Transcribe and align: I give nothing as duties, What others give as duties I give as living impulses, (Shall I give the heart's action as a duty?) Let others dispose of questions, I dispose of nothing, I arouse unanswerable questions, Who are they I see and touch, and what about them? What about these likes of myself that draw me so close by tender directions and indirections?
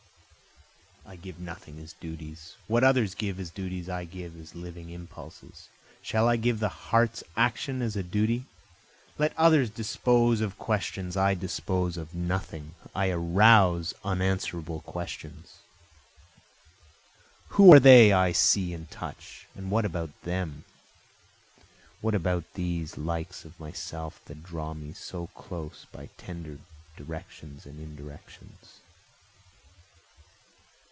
I 1.03 1.15
give 1.17 1.39
nothing 1.39 1.77
as 1.79 1.91
duties, 1.93 2.53
What 2.67 2.85
others 2.85 3.15
give 3.15 3.37
as 3.37 3.49
duties 3.49 3.89
I 3.89 4.05
give 4.05 4.39
as 4.39 4.55
living 4.55 4.91
impulses, 4.91 5.67
(Shall 6.01 6.29
I 6.29 6.37
give 6.37 6.61
the 6.61 6.69
heart's 6.69 7.21
action 7.35 7.81
as 7.81 7.97
a 7.97 8.03
duty?) 8.03 8.45
Let 9.17 9.35
others 9.37 9.69
dispose 9.69 10.39
of 10.39 10.57
questions, 10.57 11.17
I 11.17 11.33
dispose 11.33 11.97
of 11.97 12.13
nothing, 12.13 12.75
I 12.95 13.09
arouse 13.09 13.93
unanswerable 14.05 14.81
questions, 14.81 15.57
Who 17.49 17.73
are 17.73 17.79
they 17.79 18.13
I 18.13 18.31
see 18.31 18.71
and 18.73 18.89
touch, 18.89 19.47
and 19.53 19.69
what 19.69 19.83
about 19.83 20.11
them? 20.21 20.63
What 21.99 22.15
about 22.15 22.45
these 22.53 22.97
likes 22.97 23.43
of 23.43 23.59
myself 23.59 24.21
that 24.25 24.43
draw 24.43 24.73
me 24.73 24.93
so 24.93 25.27
close 25.35 25.85
by 25.91 26.07
tender 26.17 26.59
directions 26.95 27.65
and 27.65 27.81
indirections? 27.81 28.77